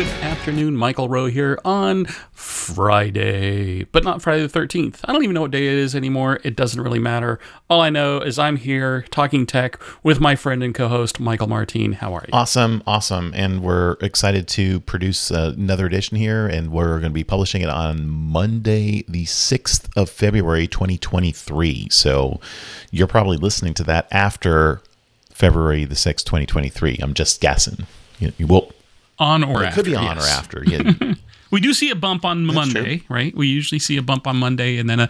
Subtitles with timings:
[0.00, 0.74] Good afternoon.
[0.74, 5.00] Michael Rowe here on Friday, but not Friday the 13th.
[5.04, 6.40] I don't even know what day it is anymore.
[6.42, 7.38] It doesn't really matter.
[7.68, 11.48] All I know is I'm here talking tech with my friend and co host, Michael
[11.48, 11.92] Martin.
[11.92, 12.30] How are you?
[12.32, 13.32] Awesome, awesome.
[13.36, 17.68] And we're excited to produce another edition here, and we're going to be publishing it
[17.68, 21.88] on Monday, the 6th of February, 2023.
[21.90, 22.40] So
[22.90, 24.80] you're probably listening to that after
[25.28, 27.00] February the 6th, 2023.
[27.02, 27.86] I'm just guessing.
[28.18, 28.72] You, you will.
[29.20, 29.82] On or It after.
[29.82, 30.26] could be on yes.
[30.26, 30.64] or after.
[30.66, 31.14] Yeah.
[31.52, 33.36] We do see a bump on Monday, right?
[33.36, 35.08] We usually see a bump on Monday and then a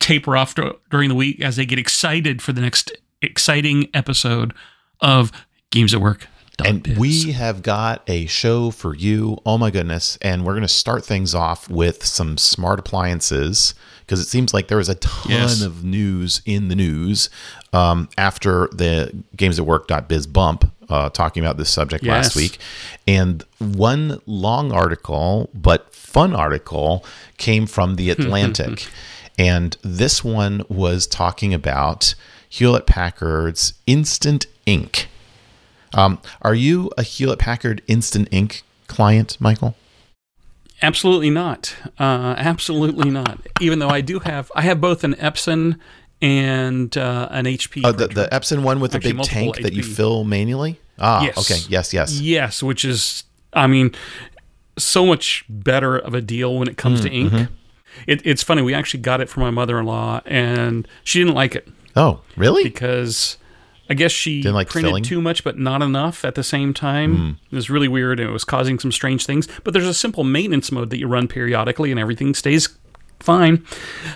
[0.00, 4.54] taper off dur- during the week as they get excited for the next exciting episode
[5.02, 5.30] of
[5.70, 6.26] Games at Work.
[6.64, 9.38] And we have got a show for you.
[9.46, 10.18] Oh my goodness.
[10.22, 14.68] And we're going to start things off with some smart appliances because it seems like
[14.68, 15.62] there was a ton Yes.
[15.62, 17.30] of news in the news
[17.72, 22.12] um, after the games at work.biz bump uh, talking about this subject Yes.
[22.26, 22.58] last week.
[23.06, 27.04] And one long article, but fun article,
[27.38, 28.86] came from The Atlantic.
[29.38, 32.14] and this one was talking about
[32.48, 35.08] Hewlett Packard's Instant Ink.
[35.94, 39.74] Um, are you a Hewlett Packard Instant Ink client, Michael?
[40.82, 41.74] Absolutely not.
[41.98, 43.38] Uh, absolutely not.
[43.60, 45.78] Even though I do have, I have both an Epson
[46.20, 47.82] and uh, an HP.
[47.84, 50.80] Oh, the, the Epson one with the big tank that you fill manually?
[50.98, 51.38] Ah, Yes.
[51.38, 51.60] okay.
[51.68, 52.20] Yes, yes.
[52.20, 53.92] Yes, which is, I mean,
[54.76, 57.36] so much better of a deal when it comes to Mm-hmm.
[57.36, 57.48] ink.
[58.08, 58.60] It, it's funny.
[58.60, 62.64] We actually got it for my mother-in-law, and she didn't like it Oh, really?
[62.64, 63.36] because
[63.88, 65.02] I guess she Didn't like printed filling?
[65.02, 67.16] too much, but not enough at the same time.
[67.16, 67.30] Hmm.
[67.52, 69.46] It was really weird, and it was causing some strange things.
[69.62, 72.68] But there's a simple maintenance mode that you run periodically, and everything stays
[73.20, 73.64] fine.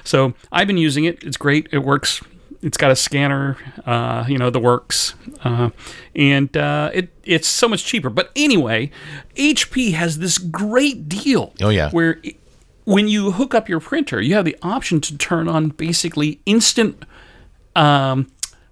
[0.04, 1.22] So I've been using it.
[1.22, 1.68] It's great.
[1.72, 2.22] It works.
[2.60, 3.56] It's got a scanner,
[3.86, 5.14] uh, you know, the works,
[5.44, 5.70] uh,
[6.16, 8.10] and uh, it it's so much cheaper.
[8.10, 8.90] But anyway,
[9.36, 11.52] HP has this great deal.
[11.62, 11.90] Oh, yeah.
[11.90, 12.34] where i-
[12.84, 17.04] when you hook up your printer, you have the option to turn on basically instant
[17.76, 18.26] um,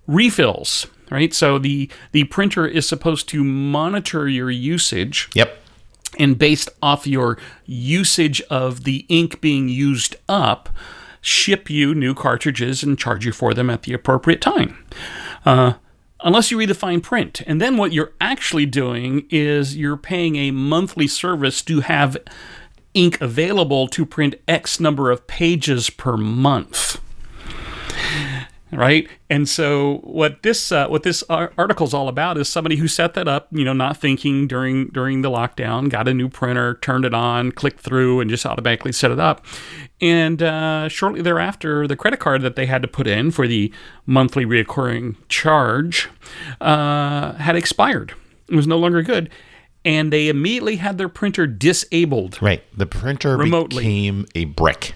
[0.06, 0.86] refills.
[1.08, 5.56] Right, so the the printer is supposed to monitor your usage Yep.
[6.18, 10.68] and based off your usage of the ink being used up,
[11.20, 14.84] ship you new cartridges and charge you for them at the appropriate time.
[15.44, 15.74] Uh,
[16.24, 17.40] unless you read the fine print.
[17.46, 22.16] And then what you're actually doing is you're paying a monthly service to have
[22.94, 27.00] ink available to print X number of pages per month
[28.72, 29.08] right?
[29.30, 32.88] And so what this uh, what this ar- article is all about is somebody who
[32.88, 36.74] set that up, you know, not thinking during during the lockdown, got a new printer,
[36.74, 39.44] turned it on, clicked through, and just automatically set it up.
[40.00, 43.72] And uh, shortly thereafter, the credit card that they had to put in for the
[44.04, 46.08] monthly recurring charge
[46.60, 48.14] uh, had expired.
[48.48, 49.30] It was no longer good.
[49.84, 52.42] And they immediately had their printer disabled.
[52.42, 52.64] Right.
[52.76, 53.84] The printer Remotely.
[53.84, 54.94] became a brick.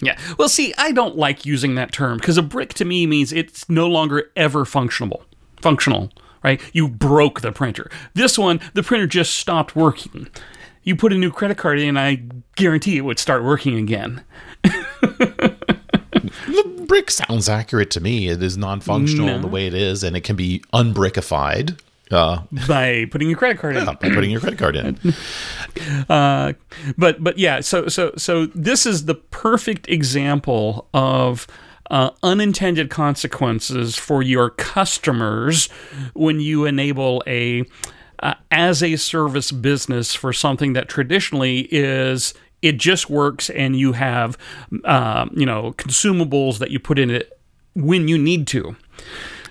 [0.00, 0.18] Yeah.
[0.38, 3.68] Well, see, I don't like using that term because a brick to me means it's
[3.68, 5.24] no longer ever functional.
[5.60, 6.12] Functional,
[6.42, 6.60] right?
[6.72, 7.90] You broke the printer.
[8.14, 10.28] This one, the printer just stopped working.
[10.82, 12.22] You put a new credit card in, I
[12.56, 14.24] guarantee it would start working again.
[14.62, 15.56] The
[16.86, 18.28] brick sounds accurate to me.
[18.28, 21.78] It is non-functional in the way it is, and it can be unbrickified
[22.10, 23.84] uh, by putting your credit card in.
[23.84, 24.98] by putting your credit card in.
[26.08, 26.52] Uh,
[26.96, 31.48] but but yeah, so so so this is the perfect example of
[31.90, 35.66] uh, unintended consequences for your customers
[36.14, 37.64] when you enable a
[38.20, 43.92] uh, as a service business for something that traditionally is it just works and you
[43.92, 44.38] have
[44.84, 47.38] uh, you know consumables that you put in it
[47.74, 48.76] when you need to.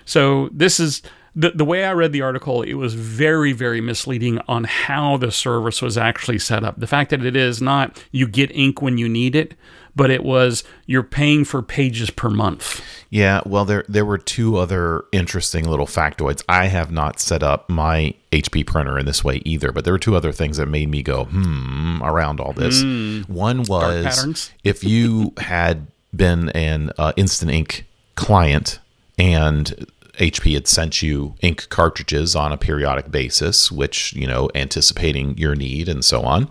[0.04, 1.02] So this is
[1.36, 2.62] the the way I read the article.
[2.62, 6.78] It was very very misleading on how the service was actually set up.
[6.78, 9.54] The fact that it is not you get ink when you need it,
[9.96, 12.82] but it was you're paying for pages per month.
[13.10, 16.42] Yeah, well, there there were two other interesting little factoids.
[16.48, 19.98] I have not set up my HP printer in this way either, but there were
[19.98, 22.82] two other things that made me go hmm around all this.
[23.28, 28.78] One was if you had been an uh, Instant Ink client
[29.18, 29.86] and
[30.18, 35.54] HP had sent you ink cartridges on a periodic basis, which, you know, anticipating your
[35.54, 36.48] need and so on.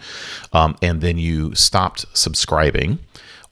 [0.52, 3.00] Um, and then you stopped subscribing.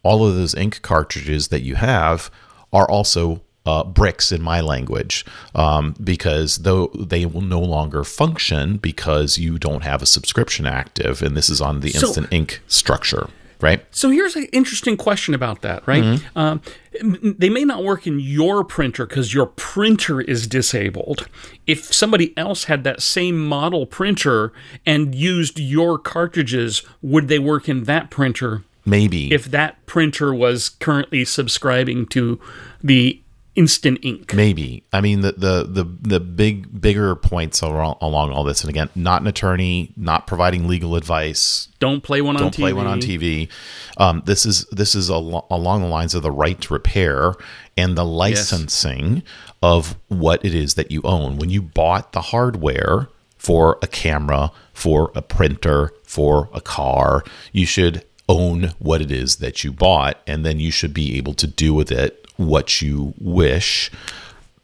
[0.03, 2.31] All of those ink cartridges that you have
[2.73, 5.23] are also uh, bricks in my language
[5.53, 11.21] um, because though they will no longer function because you don't have a subscription active
[11.21, 13.29] and this is on the So- instant ink structure
[13.59, 16.03] right So here's an interesting question about that, right?
[16.03, 16.37] Mm-hmm.
[16.37, 16.61] Um,
[17.01, 21.27] they may not work in your printer because your printer is disabled.
[21.65, 24.51] If somebody else had that same model printer
[24.85, 30.69] and used your cartridges, would they work in that printer maybe if that printer was
[30.69, 32.39] currently subscribing to
[32.83, 33.20] the
[33.55, 34.33] instant ink?
[34.33, 34.83] Maybe.
[34.93, 38.89] I mean, the the the, the big bigger points along, along all this, and again,
[38.95, 41.67] not an attorney, not providing legal advice.
[41.79, 42.57] Don't play one on Don't TV.
[42.57, 43.49] play one on TV.
[43.97, 47.33] Um, this is this is al- along the lines of the right to repair
[47.77, 49.23] and the licensing
[49.61, 51.37] of what it is that you own.
[51.37, 57.65] When you bought the hardware for a camera, for a printer, for a car, you
[57.65, 61.47] should own what it is that you bought, and then you should be able to
[61.47, 63.91] do with it what you wish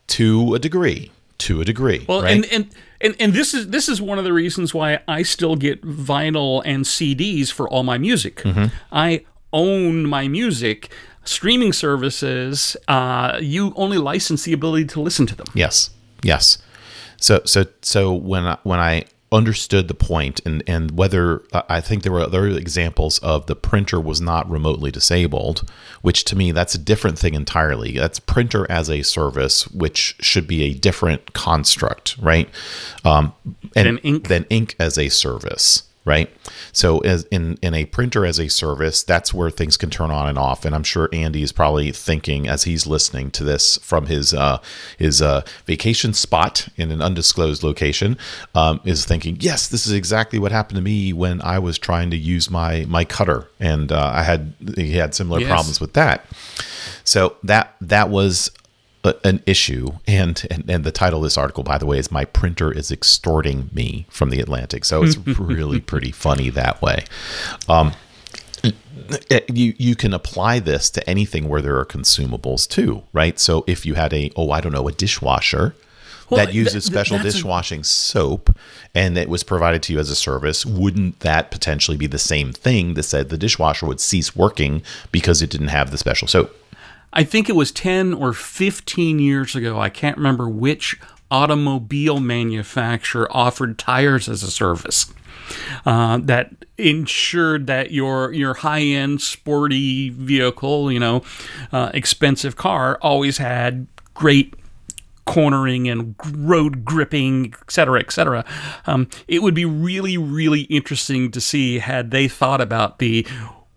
[0.07, 1.11] to a degree.
[1.39, 2.05] To a degree.
[2.07, 2.35] Well, right?
[2.35, 2.69] and, and
[2.99, 6.63] and and this is this is one of the reasons why I still get vinyl
[6.65, 8.37] and CDs for all my music.
[8.37, 8.75] Mm-hmm.
[8.91, 10.91] I own my music.
[11.23, 15.47] Streaming services, uh, you only license the ability to listen to them.
[15.53, 15.89] Yes.
[16.23, 16.57] Yes.
[17.17, 21.81] So so so when I, when I understood the point and and whether uh, I
[21.81, 25.69] think there were other examples of the printer was not remotely disabled,
[26.01, 27.97] which to me that's a different thing entirely.
[27.97, 32.49] That's printer as a service, which should be a different construct, right?
[33.03, 33.33] Um,
[33.75, 34.27] and Than ink?
[34.29, 35.83] than ink as a service.
[36.07, 36.29] Right,
[36.71, 40.29] so as in in a printer as a service, that's where things can turn on
[40.29, 40.63] and off.
[40.63, 44.59] And I'm sure Andy is probably thinking as he's listening to this from his uh,
[44.97, 48.17] his uh, vacation spot in an undisclosed location,
[48.55, 52.09] um, is thinking, yes, this is exactly what happened to me when I was trying
[52.11, 55.49] to use my my cutter, and uh, I had he had similar Yes.
[55.49, 56.25] problems with that.
[57.03, 58.49] So that that was
[59.23, 62.25] an issue, and, and and the title of this article, by the way, is "My
[62.25, 64.85] printer is extorting me" from the Atlantic.
[64.85, 67.05] So it's really pretty funny that way.
[67.67, 67.93] Um,
[69.29, 73.39] eh, you you can apply this to anything where there are consumables too, right?
[73.39, 75.75] So if you had a oh I don't know a dishwasher.
[76.29, 78.53] Well, that uses th- th- special a- dishwashing soap
[78.93, 82.51] and it was provided to you as a service, wouldn't that potentially be the same
[82.51, 84.81] thing that said the dishwasher would cease working
[85.13, 86.53] because it didn't have the special soap?
[87.13, 89.79] I think it was 10 or 15 years ago.
[89.79, 90.99] I can't remember which
[91.29, 95.13] automobile manufacturer offered tires as a service.
[95.85, 101.23] Uh, that ensured that your your high end sporty vehicle, you know,
[101.71, 104.53] uh, expensive car, always had great
[105.25, 108.43] cornering and road gripping, et cetera, et cetera.
[108.87, 113.27] Um, it would be really, really interesting to see had they thought about the.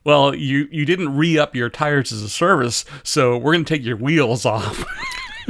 [0.05, 3.75] Well, you, you didn't re up your tires as a service, so we're going to
[3.75, 4.85] take your wheels off.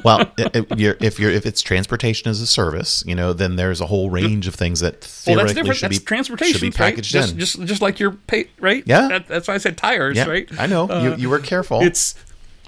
[0.04, 3.80] Well, if you're, if you're if it's transportation as a service, you know, then there's
[3.80, 4.94] a whole range of things that
[5.26, 6.76] well, theoretically that's should That's be transportation, should be right?
[6.94, 7.38] packaged Just, in.
[7.38, 8.82] just, just like your pay, right?
[8.86, 9.08] Yeah.
[9.08, 10.48] That, that's why I said tires, yeah, right?
[10.58, 11.82] I know you uh, you were careful.
[11.82, 12.14] It's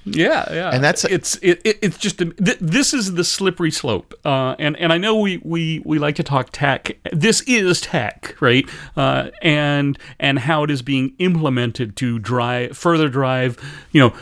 [0.05, 4.15] yeah, yeah, And that's- it's it, it, it's just th- this is the slippery slope,
[4.25, 6.97] uh, and and I know we we we like to talk tech.
[7.13, 8.69] This is tech, right?
[8.97, 13.57] Uh, and and how it is being implemented to drive further drive,
[13.93, 14.15] you know.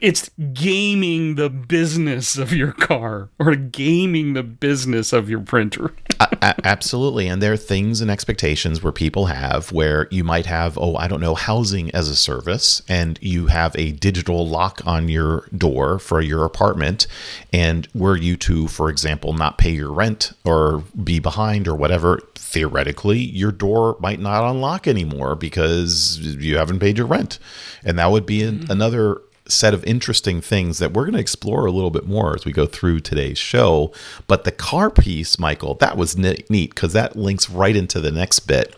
[0.00, 5.92] It's gaming the business of your car or gaming the business of your printer.
[6.20, 7.26] A- absolutely.
[7.26, 11.08] And there are things and expectations where people have where you might have oh i
[11.08, 15.98] don't know housing as a service and you have a digital lock on your door
[15.98, 17.06] for your apartment.
[17.52, 22.20] And were you to for example not pay your rent or be behind or whatever
[22.34, 27.38] theoretically your door might not unlock anymore because you haven't paid your rent.
[27.84, 28.70] And that would be an, mm-hmm.
[28.70, 32.44] another set of interesting things that we're going to explore a little bit more as
[32.44, 33.92] we go through today's show.
[34.26, 38.40] But the car piece, Michael, that was neat because that links right into the next
[38.40, 38.74] bit.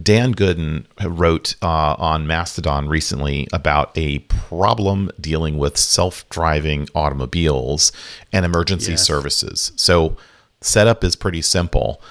[0.00, 7.92] Dan Goodin wrote uh, on Mastodon recently about a problem dealing with self driving automobiles
[8.32, 9.06] and emergency Yes.
[9.06, 9.72] services.
[9.76, 10.16] So,
[10.60, 12.02] setup is pretty simple.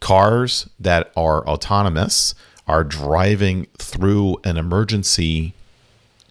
[0.00, 2.34] Cars that are autonomous
[2.66, 5.52] are driving through an emergency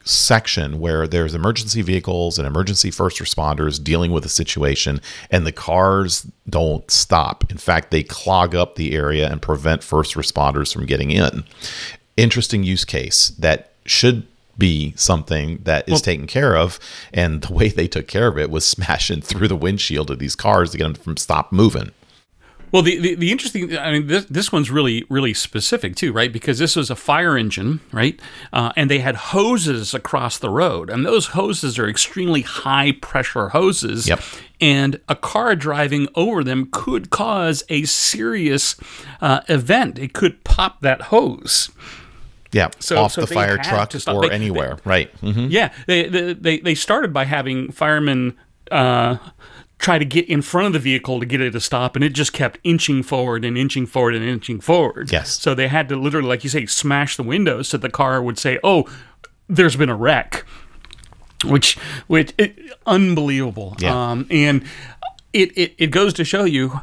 [0.03, 5.51] section where there's emergency vehicles and emergency first responders dealing with a situation and the
[5.51, 10.85] cars don't stop in fact they clog up the area and prevent first responders from
[10.85, 11.43] getting in
[12.17, 14.25] interesting use case that should
[14.59, 16.79] be something that is taken care of.
[17.13, 20.35] And the way they took care of it was smashing through the windshield of these
[20.35, 21.91] cars to get them from stop moving.
[22.71, 26.31] Well, the, the, the, interesting, I mean, this, this one's really, really specific too, right?
[26.31, 28.19] Because this was a fire engine, right?
[28.53, 30.89] Uh, and they had hoses across the road.
[30.89, 34.07] And those hoses are extremely high pressure hoses.
[34.07, 34.19] Yep.
[34.61, 38.75] And a car driving over them could cause a serious
[39.21, 39.97] uh, event.
[39.97, 41.71] It could pop that hose.
[42.51, 44.77] Yeah, So- off so the fire truck or They- anywhere.
[44.85, 45.09] right.
[45.19, 48.35] hmm Yeah, they they they, they started by having firemen
[48.71, 49.17] uh,
[49.79, 52.09] try to get in front of the vehicle to get it to stop, and it
[52.09, 55.11] just kept inching forward and inching forward and inching forward.
[55.11, 55.39] Yes.
[55.39, 58.37] So they had to literally, like you say, smash the windows so the car would
[58.37, 58.85] say, "Oh,
[59.47, 60.45] there's been a wreck,"
[61.45, 63.75] which which it, unbelievable.
[63.79, 64.11] Yeah.
[64.11, 64.63] Um, and
[65.33, 66.81] it, it it goes to show you.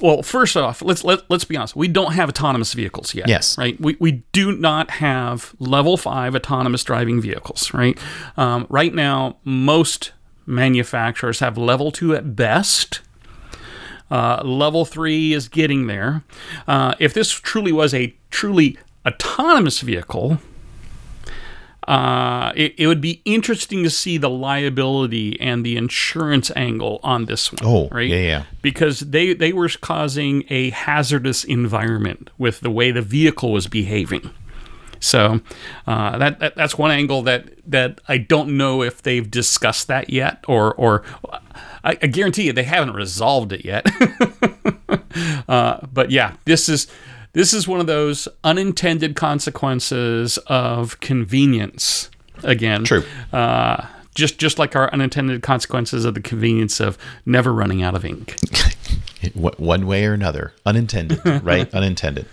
[0.00, 1.76] Well, first off, let's let, let's be honest.
[1.76, 3.28] We don't have autonomous vehicles yet.
[3.28, 3.56] Yes.
[3.56, 3.80] Right.
[3.80, 7.72] We, we do not have level five autonomous driving vehicles.
[7.72, 7.96] Right.
[8.36, 10.10] Um, right now, most
[10.46, 13.00] manufacturers have level two at best.
[14.10, 16.22] Uh, level three is getting there.
[16.68, 20.38] Uh, if this truly was a truly autonomous vehicle,
[21.88, 27.24] uh, it, it would be interesting to see the liability and the insurance angle on
[27.24, 27.60] this one.
[27.64, 28.08] Oh, right?
[28.08, 28.44] yeah, yeah.
[28.60, 34.30] Because they, they were causing a hazardous environment with the way the vehicle was behaving.
[35.02, 35.40] So
[35.86, 40.10] uh, that, that that's one angle that that I don't know if they've discussed that
[40.10, 41.02] yet, or or
[41.84, 43.86] I, I guarantee you they haven't resolved it yet.
[45.48, 46.86] uh, but yeah, this is
[47.32, 52.08] this is one of those unintended consequences of convenience.
[52.44, 53.04] Again, True.
[53.32, 58.04] Uh, just just like our unintended consequences of the convenience of never running out of
[58.04, 58.36] ink.
[59.34, 61.72] One way or another, unintended, right?
[61.74, 62.26] unintended.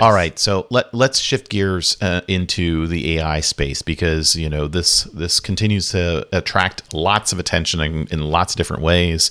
[0.00, 4.66] All right, so let let's shift gears uh, into the AI space because you know
[4.66, 9.30] this this continues to attract lots of attention in, in lots of different ways.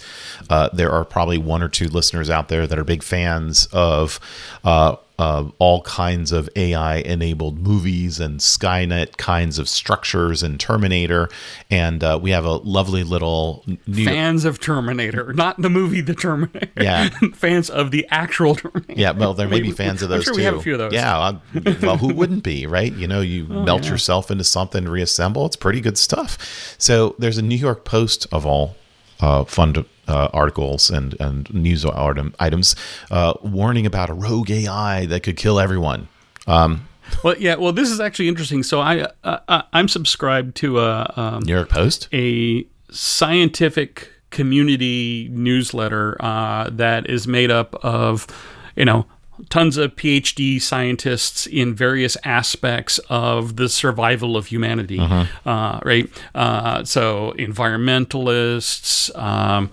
[0.49, 4.19] Uh, there are probably one or two listeners out there that are big fans of.
[4.63, 11.29] Uh, uh, all kinds of AI enabled movies and Skynet kinds of structures and Terminator.
[11.69, 16.15] And uh, we have a lovely little New Fans of Terminator, not the movie The
[16.15, 16.69] Terminator.
[16.75, 17.09] Yeah.
[17.33, 18.93] Fans of the actual Terminator.
[18.99, 20.39] Yeah, well, there may We- be fans of I'm those sure too.
[20.39, 20.93] we have a few of those.
[20.93, 21.39] Oh, Yeah, I-
[21.81, 22.91] well, who wouldn't be, right?
[22.91, 25.45] You know, you melt yourself into something, reassemble.
[25.45, 26.75] It's pretty good stuff.
[26.79, 28.75] So there's a New York Post of all
[29.21, 32.75] uh, fun uh, articles and and news item, items
[33.09, 36.07] uh, warning about a rogue AI that could kill everyone.
[36.47, 36.87] Um,
[37.23, 37.55] Well, yeah.
[37.55, 38.63] Well, this is actually interesting.
[38.63, 42.07] So I uh, uh, I'm subscribed to a um, New York Post.
[42.13, 48.27] a scientific community newsletter uh, that is made up of,
[48.75, 49.05] you know,
[49.49, 54.99] tons of PhD scientists in various aspects of the survival of humanity,
[55.45, 56.09] uh, right?
[56.35, 59.69] Uh, so environmentalists, um,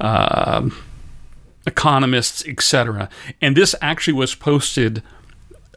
[0.00, 0.76] um
[1.66, 3.08] economists, etc.
[3.40, 5.02] And this actually was posted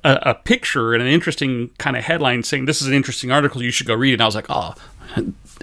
[0.04, 3.62] a, a picture and an interesting kind of headline saying this is an interesting article
[3.62, 4.14] you should go read.
[4.14, 4.76] And I was like, oh,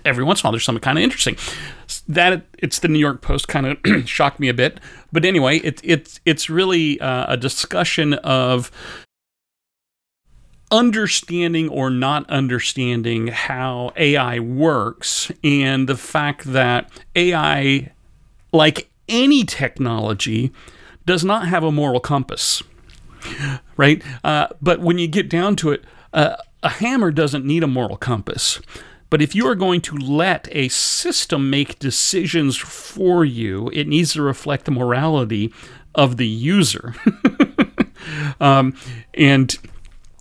[0.04, 1.37] every once in a while there's something kind of interesting.
[2.09, 3.78] That it's the New York Post kind of
[4.09, 4.80] shocked me a bit,
[5.12, 8.70] but anyway, it, it's it's really uh, a discussion of
[10.70, 17.90] understanding or not understanding how AI works and the fact that AI,
[18.52, 20.52] like any technology,
[21.06, 22.62] does not have a moral compass
[23.76, 24.02] right?
[24.25, 27.97] Uh, but when you get down to it, uh, a hammer doesn't need a moral
[27.97, 28.61] compass.
[29.10, 34.12] But if you are going to let a system make decisions for you, it needs
[34.14, 35.52] to reflect the morality
[35.94, 36.94] of the user.
[38.40, 38.74] um,
[39.14, 39.58] and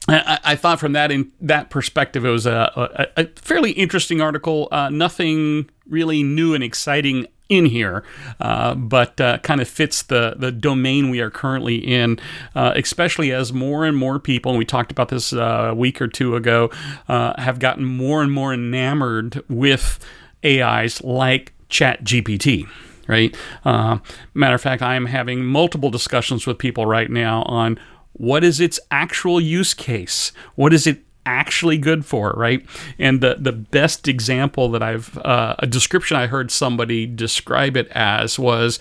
[0.08, 4.22] I, I thought from that in that perspective, it was a, a, a fairly interesting
[4.22, 4.67] article.
[4.72, 8.03] Uh, nothing really new and exciting in here,
[8.39, 12.20] uh, but uh, kind of fits the the domain we are currently in,
[12.56, 16.01] uh, especially as more and more people, and we talked about this uh, a week
[16.01, 16.70] or two ago,
[17.08, 20.00] uh, have gotten more and more enamored with
[20.46, 22.68] AIs like ChatGPT
[23.08, 23.36] right?
[23.65, 23.98] Uh,
[24.36, 27.79] matter of fact, I am having multiple discussions with people right now on
[28.13, 30.32] what is its actual use case?
[30.53, 32.66] What is it actually good for, right?
[32.98, 37.88] And the the best example that I've uh, a description I heard somebody describe it
[37.92, 38.80] as was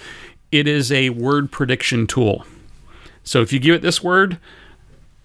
[0.50, 2.45] it is a word prediction tool.
[3.23, 4.38] So if you give it this word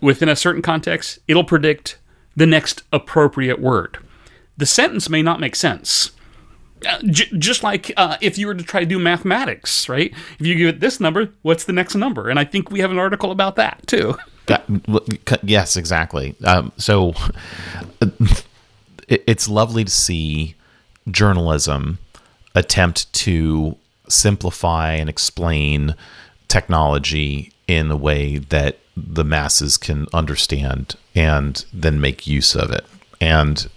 [0.02, 1.98] within a certain context, it'll predict
[2.36, 3.98] the next appropriate word.
[4.58, 6.12] The sentence may not make sense.
[6.86, 10.14] Uh, j- just like uh, if you were to try to do mathematics, right?
[10.38, 12.30] If you give it this number, what's the next number?
[12.30, 14.18] And I think we have an article about that too.
[15.44, 16.36] Yes, exactly.
[16.44, 17.14] Um, so
[19.08, 20.56] it, it's lovely to see
[21.10, 22.00] journalism
[22.56, 25.96] attempt to simplify and explain
[26.48, 32.86] technology in a way that the masses can understand and then make use of it.
[33.22, 33.70] And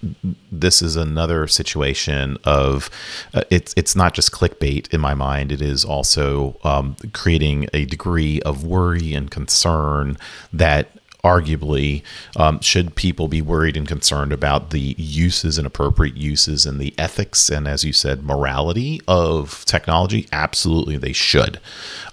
[0.51, 2.91] this is another situation of
[3.35, 5.53] uh, it's it's not just clickbait in my mind.
[5.53, 10.17] It is also um, creating a degree of worry and concern
[10.53, 10.91] that
[11.27, 12.03] arguably
[12.37, 16.95] um, should people be worried and concerned about the uses and appropriate uses and the
[16.97, 21.59] ethics and as you said morality of technology absolutely they should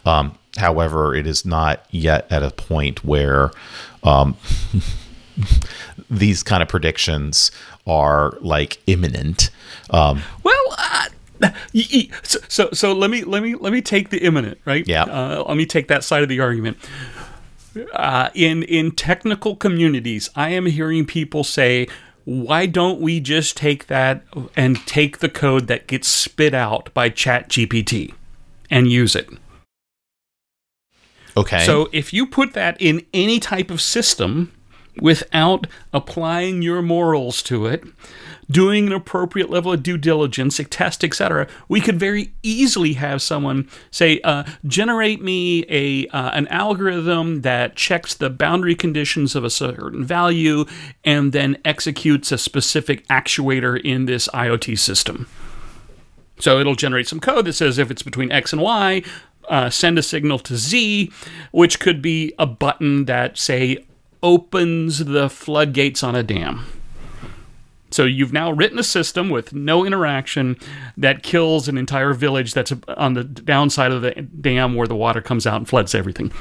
[0.04, 3.52] um, however it is not yet at a point where
[4.04, 4.36] um,
[6.10, 7.52] these kind of predictions
[7.88, 9.50] are like imminent
[9.90, 11.10] um, well uh-
[12.24, 14.88] so, so, so let me let me let me take the imminent right.
[14.88, 15.04] Yeah.
[15.04, 16.78] Uh, let me take that side of the argument.
[17.94, 21.88] Uh, in in technical communities, I am hearing people say,
[22.26, 24.24] "Why don't we just take that
[24.56, 28.14] and take the code that gets spit out by ChatGPT
[28.70, 29.30] and use it?"
[31.36, 31.66] Okay.
[31.66, 34.52] So if you put that in any type of system
[35.02, 37.84] without applying your morals to it,
[38.50, 43.22] doing an appropriate level of due diligence, a test, etc., we could very easily have
[43.22, 49.44] someone say, uh, "Generate me a uh, an algorithm that checks the boundary conditions of
[49.44, 50.66] a certain value
[51.04, 55.28] and then executes a specific actuator in this IoT system."
[56.40, 59.04] So it'll generate some code that says if it's between X and Y,
[59.50, 61.12] uh, send a signal to Z,
[61.52, 63.86] which could be a button that, say,
[64.24, 66.66] opens the floodgates on a dam.
[67.92, 70.58] So you've now written a system with no interaction
[70.98, 75.22] that kills an entire village that's on the downside of the dam where the water
[75.22, 76.32] comes out and floods everything.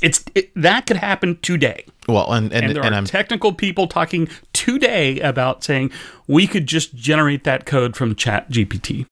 [0.00, 1.86] It's it, that could happen today.
[2.06, 5.90] well, and and, And there and are I'm technical people talking today about saying
[6.28, 9.06] we could just generate that code from Chat GPT.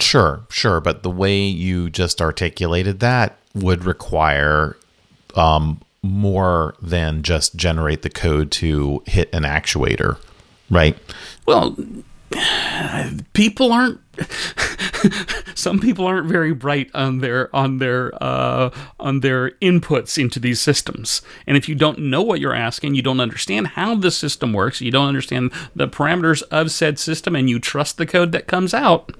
[0.00, 4.76] Sure, sure, but the way you just articulated that would require
[5.36, 10.18] um, more than just generate the code to hit an actuator,
[10.70, 10.96] right?
[11.46, 11.76] Well,
[13.32, 14.00] people aren't.
[15.54, 20.60] some people aren't very bright on their on their uh, on their inputs into these
[20.60, 21.22] systems.
[21.46, 24.80] And if you don't know what you're asking, you don't understand how the system works,
[24.80, 28.74] you don't understand the parameters of said system, and you trust the code that comes
[28.74, 29.12] out.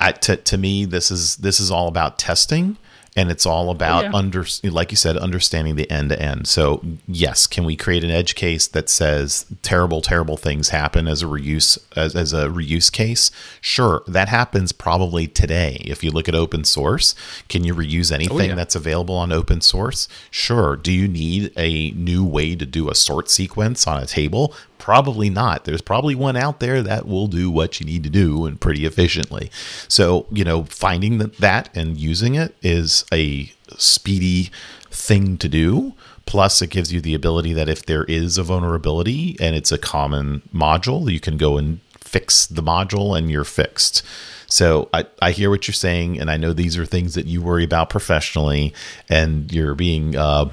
[0.00, 2.78] I, to, to me, this is this is all about testing,
[3.16, 4.10] and it's all about yeah.
[4.14, 6.46] under like you said, understanding the end to end.
[6.46, 11.22] So yes, can we create an edge case that says terrible, terrible things happen as
[11.22, 13.30] a reuse as, as a reuse case?
[13.60, 15.82] Sure, that happens probably today.
[15.84, 17.14] If you look at open source,
[17.48, 18.54] can you reuse anything oh, yeah.
[18.54, 20.08] that's available on open source?
[20.30, 20.76] Sure.
[20.76, 24.54] Do you need a new way to do a sort sequence on a table?
[24.80, 25.66] Probably not.
[25.66, 28.86] There's probably one out there that will do what you need to do and pretty
[28.86, 29.50] efficiently.
[29.86, 34.50] So, you know, finding that, that and using it is a speedy
[34.90, 35.92] thing to do.
[36.26, 39.78] Plus, it gives you the ability that if there is a vulnerability and it's a
[39.78, 44.02] common module, you can go and fix the module and you're fixed.
[44.46, 47.40] So I, I hear what you're saying, and I know these are things that you
[47.40, 48.74] worry about professionally,
[49.08, 50.50] and you're being uh,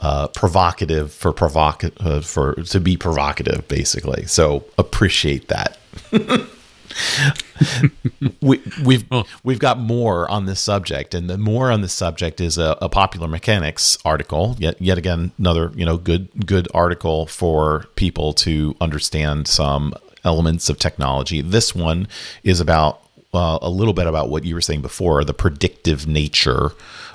[0.00, 4.26] uh, provocative for provoc- uh, for to be provocative, basically.
[4.26, 5.78] So appreciate that.
[8.40, 9.04] we, we've
[9.42, 12.88] we've got more on this subject, and the more on this subject is a, a
[12.88, 14.56] popular mechanics article.
[14.58, 20.68] Yet yet again, another you know good good article for people to understand some elements
[20.68, 21.40] of technology.
[21.40, 22.08] This one
[22.44, 23.02] is about
[23.34, 26.72] uh, a little bit about what you were saying before, the predictive nature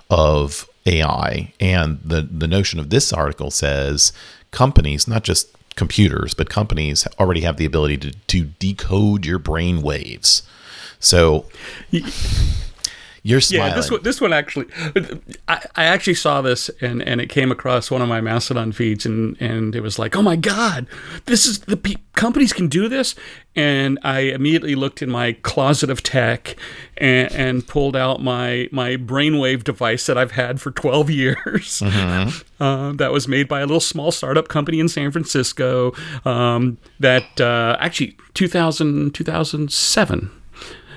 [0.10, 4.12] of AI, and the the notion of this article says
[4.52, 9.82] companies, not just computers, but companies already have the ability to, to decode your brain
[9.82, 10.44] waves.
[11.00, 11.46] So
[13.24, 13.70] you're smiling.
[13.70, 14.68] Yeah, this one, this one actually,
[15.48, 19.06] I, I actually saw this and, and it came across one of my Mastodon feeds
[19.06, 20.88] and, and it was like, oh my god,
[21.26, 23.16] this is the pe- companies can do this,
[23.56, 26.56] and I immediately looked in my closet of tech
[26.98, 31.82] and, and pulled out my my brainwave device that I've had for twelve years.
[32.60, 35.92] Uh, that was made by a little small startup company in San Francisco.
[36.24, 40.32] Um, that uh, actually 2000 2007.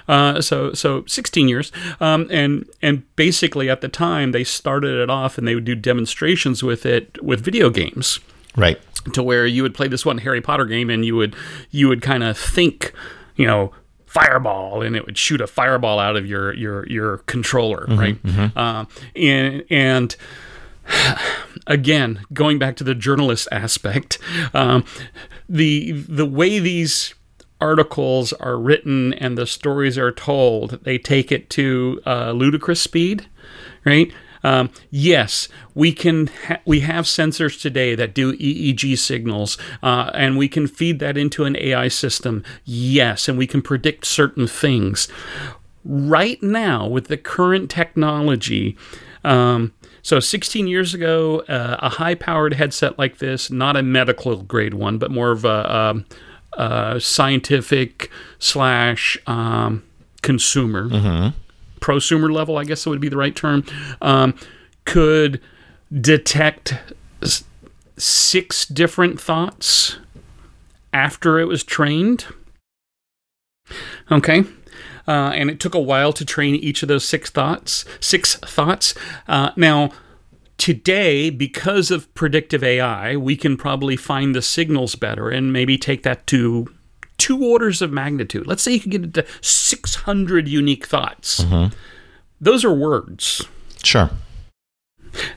[0.09, 5.11] Uh, so so 16 years, um, and and basically at the time they started it
[5.11, 8.21] off and they would do demonstrations with it with video games
[8.57, 8.81] right.
[9.13, 11.35] to where you would play this one Harry Potter game and you would
[11.71, 12.93] you would kind of think,
[13.37, 13.73] you know,
[14.07, 18.19] fireball and it would shoot a fireball out of your your your controller, right?
[18.57, 20.17] Uh, and and
[21.67, 24.19] again, going back to the journalist aspect,
[24.55, 24.85] um,
[25.49, 27.15] the the way these
[27.61, 33.27] articles are written and the stories are told, they take it to uh, ludicrous speed,
[33.85, 34.13] right?
[34.45, 36.29] Um, yes, we can.
[36.47, 41.17] Ha- we have sensors today that do EEG signals, uh, and we can feed that
[41.19, 42.45] into an AI system.
[42.65, 45.09] Yes, and we can predict certain things.
[45.85, 48.77] Right now, with the current technology,
[49.25, 54.75] um, so 16 years ago, uh, a high-powered headset like this, not a medical grade
[54.75, 56.05] one, but more of a, a,
[56.57, 59.83] a scientific slash um,
[60.23, 60.89] consumer,
[61.81, 63.65] prosumer level, I guess it would be the right term,
[64.03, 64.35] um,
[64.85, 65.41] could
[65.93, 66.75] detect
[67.23, 67.45] s-
[67.97, 69.99] six different thoughts
[70.93, 72.27] after it was trained.
[74.11, 74.45] Okay.
[75.09, 77.85] Uh, and it took a while to train each of those six thoughts.
[78.01, 78.95] Six thoughts.
[79.29, 79.91] Uh, now,
[80.59, 86.03] today, because of predictive AI, we can probably find the signals better and maybe take
[86.03, 86.67] that to
[87.19, 88.47] two orders of magnitude.
[88.47, 91.45] Let's say you can get it to 600 unique thoughts.
[91.45, 91.75] Mm-hmm.
[92.41, 93.47] Those are words.
[93.83, 94.11] Sure.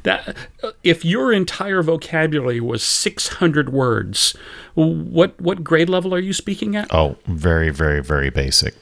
[0.04, 4.36] That uh, if your entire vocabulary was 600 words,
[4.74, 6.94] what what grade level are you speaking at?
[6.94, 8.76] Oh, very, very, very basic.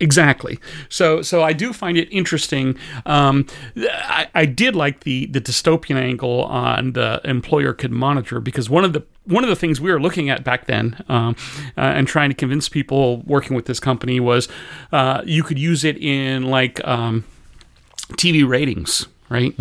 [0.00, 0.58] Exactly.
[0.88, 2.76] So, so I do find it interesting.
[3.04, 8.70] Um, I, I did like the the dystopian angle on the employer could monitor because
[8.70, 11.36] one of the one of the things we were looking at back then um,
[11.76, 14.48] uh, and trying to convince people working with this company was
[14.92, 17.24] uh, you could use it in like um,
[18.12, 19.52] TV ratings, right?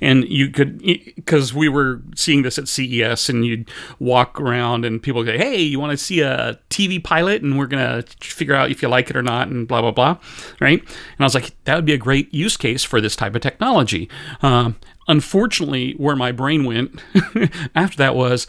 [0.00, 5.02] And you could because we were seeing this at CES and you'd walk around and
[5.02, 8.54] people would say hey you want to see a TV pilot and we're gonna figure
[8.54, 10.18] out if you like it or not and blah blah blah
[10.60, 13.34] right and I was like that would be a great use case for this type
[13.34, 14.08] of technology
[14.42, 14.76] um,
[15.08, 17.02] unfortunately where my brain went
[17.74, 18.46] after that was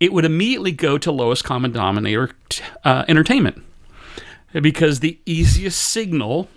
[0.00, 2.30] it would immediately go to lowest common denominator
[2.84, 3.62] uh, entertainment
[4.60, 6.48] because the easiest signal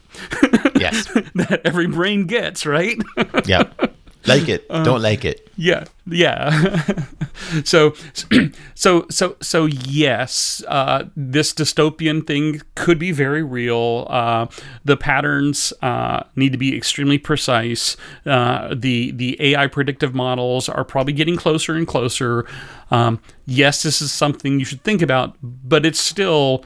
[0.79, 1.05] Yes.
[1.35, 2.97] that every brain gets right
[3.45, 3.95] yep.
[4.27, 4.65] Like it.
[4.69, 5.49] Uh, Don't like it.
[5.55, 6.83] Yeah, yeah.
[7.63, 7.93] so,
[8.75, 14.05] so, so, so, yes, uh, this dystopian thing could be very real.
[14.09, 14.47] Uh,
[14.85, 17.97] the patterns uh, need to be extremely precise.
[18.25, 22.45] Uh, the the AI predictive models are probably getting closer and closer.
[22.91, 26.63] Um, yes, this is something you should think about, but it's still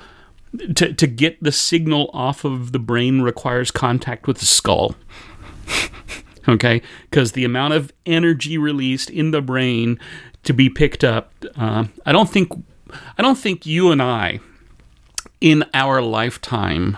[0.75, 4.95] to to get the signal off of the brain requires contact with the skull
[6.47, 6.81] okay?
[7.09, 9.99] Because the amount of energy released in the brain
[10.43, 12.51] to be picked up uh, i don't think
[13.17, 14.39] i don't think you and i
[15.39, 16.97] in our lifetime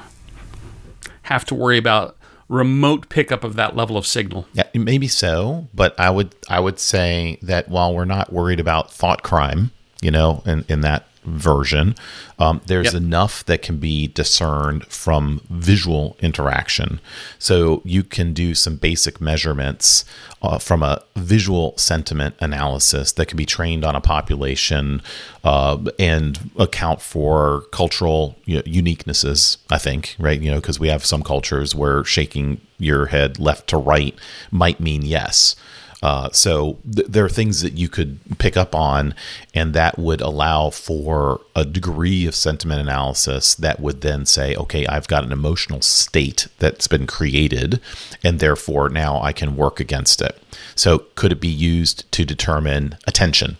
[1.23, 2.17] have to worry about
[2.49, 4.45] remote pickup of that level of signal.
[4.51, 8.91] Yeah, maybe so, but I would I would say that while we're not worried about
[8.91, 11.95] thought crime, you know, in, in that version,
[12.39, 13.01] um, there's Yep.
[13.01, 16.99] enough that can be discerned from visual interaction.
[17.39, 20.05] So you can do some basic measurements
[20.41, 25.01] uh, from a visual sentiment analysis that can be trained on a population
[25.43, 29.57] uh, and account for cultural you know, uniquenesses.
[29.69, 30.39] I think, right?
[30.41, 34.15] You know, because we have some cultures where shaking your head left to right
[34.51, 35.55] might mean yes.
[36.03, 39.15] Uh, so th- there are things that you could pick up on,
[39.53, 44.85] and that would allow for a degree of sentiment analysis that would then say, okay,
[44.87, 47.79] I've got an emotional state that's been created,
[48.21, 50.37] and therefore now I can work against it.
[50.75, 53.55] So could it be used to determine attention?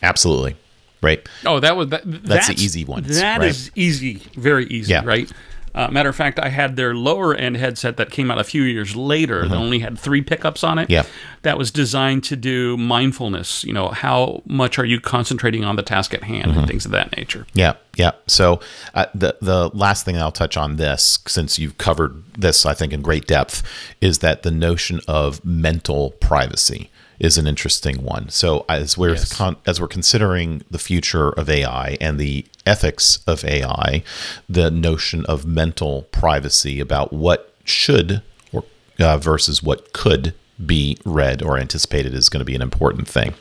[0.00, 0.54] Absolutely.
[1.02, 1.26] Right.
[1.44, 2.02] Oh, that was that.
[2.04, 3.02] That's, the easy one.
[3.04, 3.48] That right?
[3.48, 5.02] is easy, very easy, Yeah.
[5.04, 5.28] right?
[5.74, 8.62] Uh, matter of fact, I had their lower end headset that came out a few
[8.62, 10.84] years later that only had three pickups on it.
[10.84, 10.92] Mm-hmm.
[10.92, 11.02] Yeah.
[11.42, 13.64] That was designed to do mindfulness.
[13.64, 16.58] You know, how much are you concentrating on the task at hand Mm-hmm.
[16.58, 17.46] and things of that nature.
[17.54, 18.12] Yeah, yeah.
[18.26, 18.60] So
[18.94, 22.92] uh, the the last thing I'll touch on this, since you've covered this, I think
[22.92, 23.62] in great depth,
[24.00, 28.28] is that the notion of mental privacy is an interesting one.
[28.30, 29.32] So as we're Yes.
[29.32, 34.02] con- as we're considering the future of AI and the ethics of AI,
[34.48, 38.64] the notion of mental privacy about what should or
[38.98, 43.34] uh, versus what could be read or anticipated is going to be an important thing.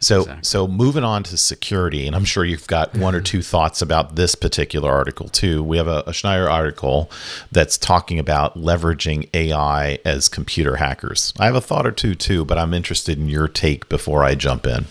[0.00, 3.82] So, so moving on to security, and I'm sure you've got one or two thoughts
[3.82, 5.62] about this particular article too.
[5.62, 7.10] We have a, a Schneier article
[7.50, 11.32] that's talking about leveraging AI as computer hackers.
[11.38, 14.34] I have a thought or two too, but I'm interested in your take before I
[14.34, 14.86] jump in.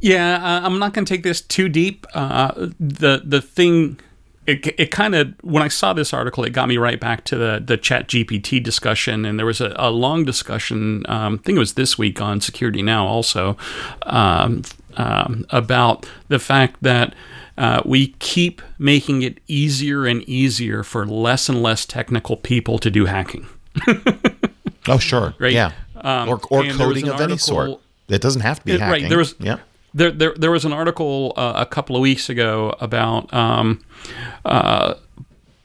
[0.00, 2.06] Yeah, uh, I'm not going to take this too deep.
[2.14, 4.00] Uh, the the thing
[4.46, 7.36] it, it kind of when I saw this article, it got me right back to
[7.36, 11.04] the the Chat GPT discussion, and there was a, a long discussion.
[11.08, 13.56] Um, I think it was this week on Security Now, also
[14.02, 14.62] um,
[14.96, 17.14] um, about the fact that.
[17.58, 22.90] Uh, we keep making it easier and easier for less and less technical people to
[22.90, 23.46] do hacking.
[24.86, 25.34] oh, sure.
[25.38, 25.52] Right.
[25.54, 25.72] Yeah.
[25.96, 27.80] Um, or or and there was coding of any sort.
[28.10, 29.08] It doesn't have to be It- right, hacking.
[29.08, 29.60] there was- yeah.
[29.96, 33.80] There, there, there was an article uh, a couple of weeks ago about um,
[34.44, 34.94] uh,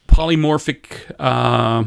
[0.07, 1.83] polymorphic uh,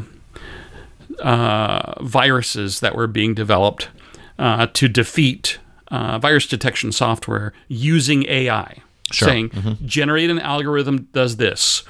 [1.19, 3.89] uh, viruses that were being developed
[4.37, 8.77] uh, to defeat uh, virus detection software using AI,
[9.11, 9.27] Sure.
[9.27, 11.83] saying generate an algorithm does this.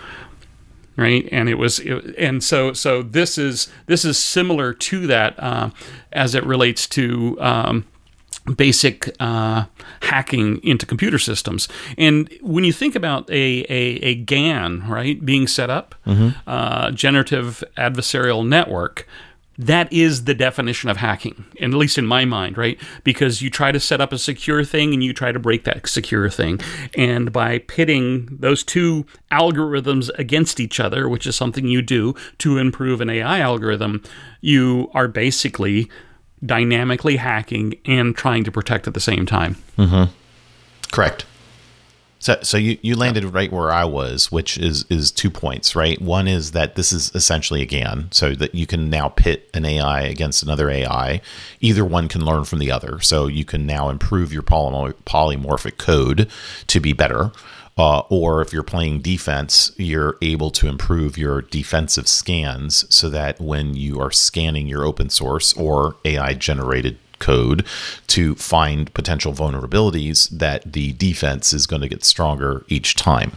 [0.97, 5.35] Right, and it was, it, and so so this is this is similar to that
[5.37, 5.71] uh,
[6.13, 7.85] as it relates to um,
[8.55, 9.65] basic uh,
[10.01, 11.67] hacking into computer systems.
[11.97, 15.95] And when you think about a, a, a GAN, right, being set up,
[16.47, 19.07] uh, generative adversarial network,
[19.57, 22.77] that is the definition of hacking, and at least in my mind, right?
[23.05, 25.87] Because you try to set up a secure thing and you try to break that
[25.87, 26.59] secure thing.
[26.97, 32.57] And by pitting those two algorithms against each other, which is something you do to
[32.57, 34.03] improve an AI algorithm,
[34.41, 35.89] you are basically
[36.45, 39.55] dynamically hacking and trying to protect at the same time.
[39.77, 40.11] Mm-hmm.
[40.91, 41.25] Correct.
[42.19, 46.01] So, so you, you landed right where I was, which is is two points, right?
[46.01, 49.63] One is that this is essentially a GAN, so that you can now pit an
[49.63, 51.21] AI against another AI.
[51.59, 56.27] Either one can learn from the other, so you can now improve your polymorphic code
[56.65, 57.31] to be better.
[57.77, 63.39] Uh, or if you're playing defense, you're able to improve your defensive scans so that
[63.41, 67.65] when you are scanning your open source or AI generated code
[68.07, 73.31] to find potential vulnerabilities that the defense is going to get stronger each time.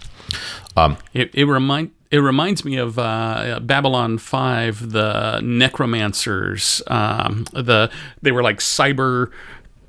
[1.12, 6.80] It, it remind it reminds me of uh, Babylon Five, the necromancers.
[6.86, 7.90] Um, the
[8.22, 9.30] they were like cyber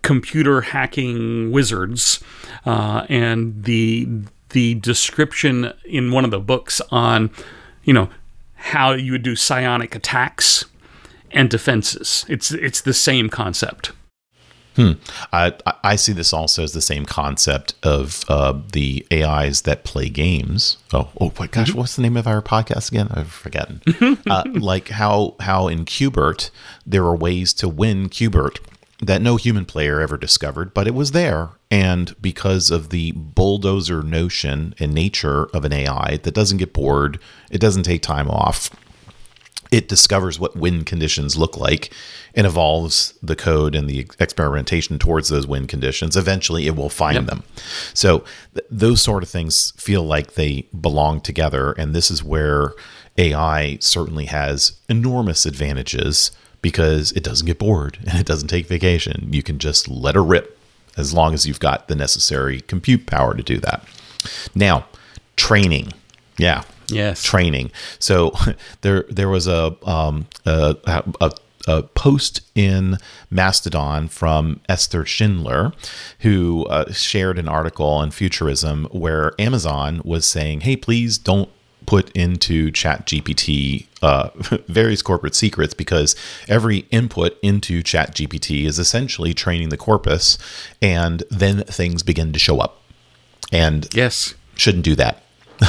[0.02, 2.22] computer hacking wizards,
[2.66, 4.08] uh, and the
[4.50, 7.30] the description in one of the books on
[7.84, 8.10] you know
[8.56, 10.66] how you would do psionic attacks
[11.32, 12.26] and defenses.
[12.28, 13.92] It's it's the same concept.
[15.34, 20.08] I, I see this also as the same concept of uh, the AIs that play
[20.08, 20.78] games.
[20.94, 23.10] Oh, oh my gosh, what's the name of our podcast again?
[23.12, 23.82] I've forgotten.
[24.30, 26.50] uh, like how how in Qbert
[26.86, 28.60] there are ways to win Qbert
[29.02, 31.50] that no human player ever discovered, but it was there.
[31.72, 37.20] And because of the bulldozer notion and nature of an AI that doesn't get bored,
[37.50, 38.70] it doesn't take time off
[39.72, 41.94] it discovers what win conditions look like
[42.34, 46.18] and evolves the code and the experimentation towards those win conditions.
[46.18, 47.26] Eventually, it will find Yep.
[47.28, 47.44] them.
[47.94, 48.24] So,
[48.56, 51.74] th- those sort of things feel like they belong together.
[51.74, 52.74] And this is where
[53.20, 59.30] AI certainly has enormous advantages because it doesn't get bored and it doesn't take vacation.
[59.32, 60.58] You can just let her rip
[60.98, 63.84] as long as you've got the necessary compute power to do that.
[64.54, 64.86] Now,
[65.36, 65.94] training.
[66.38, 67.24] Yeah, Yes.
[67.24, 67.72] training.
[68.00, 68.34] So
[68.82, 70.76] there there was a um, a,
[71.22, 71.32] a,
[71.68, 72.98] a post in
[73.30, 75.72] Mastodon from Esther Schindler,
[76.20, 81.50] who uh, shared an article on futurism where Amazon was saying, "Hey, please don't."
[81.90, 84.30] Put into Chat GPT uh,
[84.68, 86.16] various corporate secrets because
[86.48, 90.38] every input into Chat GPT is essentially training the corpus,
[90.84, 92.80] and then things begin to show up,
[93.52, 94.36] and yes.
[94.56, 95.24] shouldn't do that.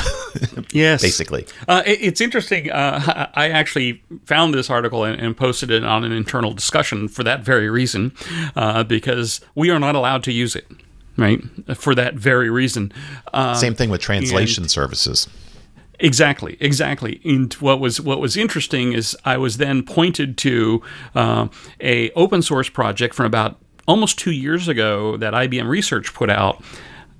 [0.72, 1.02] Yes.
[1.02, 2.70] Basically, Uh, it- it's interesting.
[2.70, 7.24] Uh, I actually found this article and, and posted it on an internal discussion for
[7.24, 8.12] that very reason,
[8.54, 10.68] uh, because we are not allowed to use it,
[11.16, 11.40] right?
[11.74, 12.92] For that very reason.
[13.34, 15.26] Uh, same thing with translation services.
[16.00, 17.20] Exactly, exactly.
[17.24, 20.82] And what was what was interesting is I was then pointed to
[21.14, 21.48] uh,
[21.80, 26.62] a open source project from about almost two years ago that IBM Research put out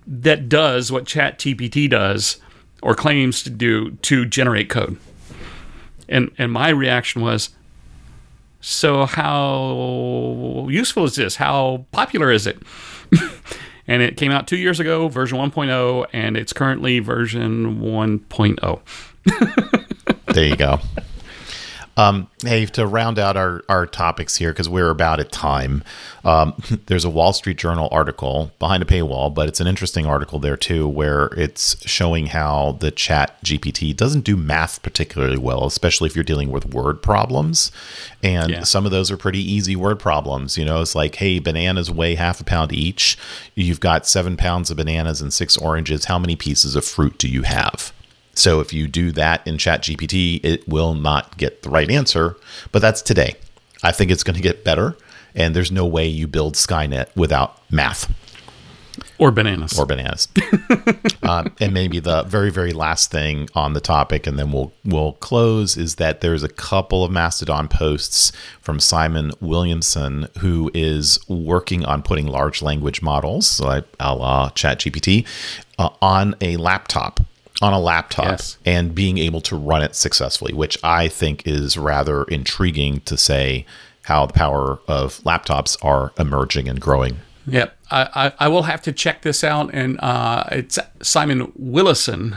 [0.06, 2.38] that does what ChatGPT does
[2.82, 4.96] or claims to do to generate code.
[6.08, 7.50] And and my reaction was,
[8.62, 11.36] so how useful is this?
[11.36, 12.62] How popular is it?
[13.90, 18.80] and it came out two years ago, version 1.0, and it's currently version 1.0.
[20.32, 20.78] There you go.
[21.96, 25.82] Um, hey, to round out our, our topics here, because we're about at time,
[26.24, 26.54] um,
[26.86, 30.56] there's a Wall Street Journal article behind a paywall, but it's an interesting article there
[30.56, 36.14] too, where it's showing how the chat GPT doesn't do math particularly well, especially if
[36.14, 37.70] you're dealing with word problems.
[38.22, 38.62] And Yeah.
[38.62, 40.56] some of those are pretty easy word problems.
[40.56, 43.18] You know, it's like, hey, bananas weigh half a pound each.
[43.54, 46.06] You've got seven pounds of bananas and six oranges.
[46.06, 47.92] How many pieces of fruit do you have?
[48.34, 52.36] So if you do that in ChatGPT, it will not get the right answer.
[52.72, 53.34] But that's today.
[53.82, 54.96] I think it's going to get better.
[55.34, 58.12] And there's no way you build Skynet without math
[59.18, 60.28] or bananas or bananas.
[61.22, 65.12] um, and maybe the very very last thing on the topic, and then we'll we'll
[65.14, 71.84] close is that there's a couple of Mastodon posts from Simon Willison who is working
[71.84, 75.26] on putting large language models like a la ChatGPT
[75.78, 77.20] uh, on a laptop
[77.60, 78.58] on a laptop yes.
[78.64, 83.66] and being able to run it successfully, which I think is rather intriguing to say
[84.02, 87.18] how the power of laptops are emerging and growing.
[87.46, 87.76] Yep.
[87.90, 89.70] I, I, will have to check this out.
[89.72, 92.36] And uh, it's Simon Willison.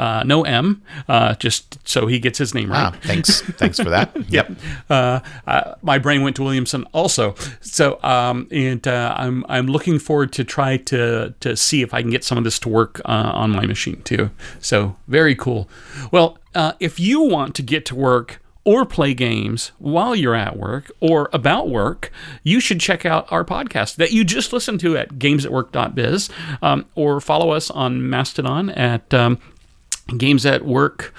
[0.00, 2.94] Uh, no M, uh, just so he gets his name right.
[2.94, 4.16] Ah, thanks, thanks for that.
[4.30, 4.50] yep.
[4.88, 7.34] Uh, uh, my brain went to Williamson also.
[7.60, 12.00] So, um, and uh, I'm I'm looking forward to try to to see if I
[12.00, 14.30] can get some of this to work uh, on my machine too.
[14.58, 15.68] So very cool.
[16.10, 16.38] Well,
[16.80, 21.28] if you want to get to work or play games while you're at work or
[21.34, 22.10] about work,
[22.42, 26.30] you should check out our podcast that you just listened to at gamesatwork.biz
[26.62, 29.38] um, or follow us on Mastodon at um,
[30.18, 31.14] Games at Work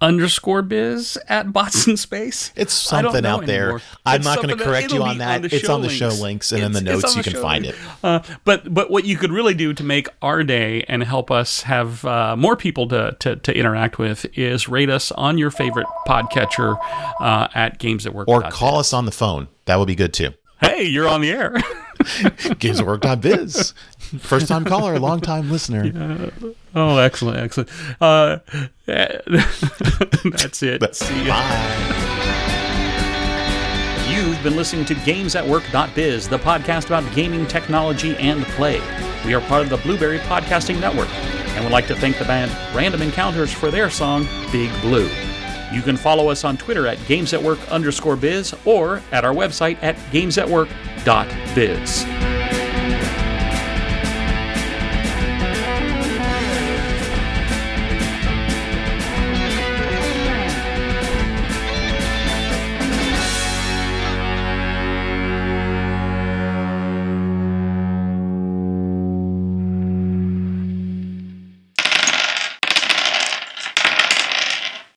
[0.00, 2.52] underscore biz at bots in space.
[2.54, 3.46] It's something out anymore.
[3.46, 3.82] there.
[4.04, 5.44] I'm it's not going to correct you on that.
[5.44, 7.76] On it's on the show links and it's, in the notes you can find link.
[7.76, 8.04] it.
[8.04, 11.62] Uh, but but what you could really do to make our day and help us
[11.62, 15.86] have uh, more people to, to, to interact with is rate us on your favorite
[16.06, 16.76] podcatcher
[17.20, 18.28] uh, at Games at Work.
[18.28, 19.48] Or call us on the phone.
[19.64, 20.30] That would be good too.
[20.60, 21.56] Hey, you're on the air.
[22.60, 23.74] GamesAtWork.biz.
[24.20, 25.84] First time caller, long time listener.
[25.84, 26.30] Yeah.
[26.74, 27.70] Oh, excellent, excellent.
[28.00, 28.38] Uh,
[28.86, 30.80] that's it.
[30.80, 31.28] That's, See you.
[31.28, 32.26] Bye.
[34.08, 38.80] You've been listening to GamesAtWork.biz, the podcast about gaming technology and play.
[39.24, 42.52] We are part of the Blubrry Podcasting Network, and would like to thank the band
[42.74, 45.10] Random Encounters for their song Big Blue.
[45.76, 49.94] You can follow us on Twitter at gamesatwork underscore biz or at our website at
[50.10, 52.35] gamesatwork.biz.